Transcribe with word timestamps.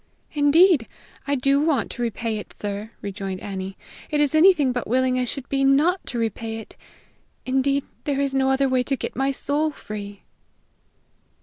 "Indeed, 0.33 0.87
I 1.27 1.35
do 1.35 1.59
want 1.61 1.91
to 1.91 2.01
repay 2.01 2.39
it, 2.39 2.53
sir," 2.53 2.89
rejoined 3.03 3.39
Annie. 3.41 3.77
"It's 4.09 4.33
anything 4.33 4.71
but 4.71 4.87
willing 4.87 5.19
I 5.19 5.25
shall 5.25 5.43
be 5.47 5.63
not 5.63 6.03
to 6.07 6.17
repay 6.17 6.57
it. 6.57 6.75
Indeed, 7.45 7.83
there 8.05 8.19
is 8.19 8.33
no 8.33 8.49
other 8.49 8.67
way 8.67 8.81
to 8.81 8.95
get 8.97 9.15
my 9.15 9.31
soul 9.31 9.69
free." 9.69 10.23